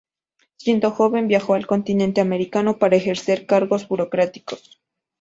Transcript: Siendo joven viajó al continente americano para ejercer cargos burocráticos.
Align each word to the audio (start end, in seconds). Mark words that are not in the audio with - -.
Siendo 0.57 0.89
joven 0.89 1.27
viajó 1.27 1.53
al 1.53 1.67
continente 1.67 2.21
americano 2.21 2.79
para 2.79 2.95
ejercer 2.95 3.45
cargos 3.45 3.87
burocráticos. 3.87 4.81